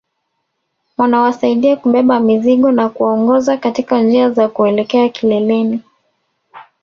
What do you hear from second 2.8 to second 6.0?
kuwaongoza katika njia za kuelekea kileleni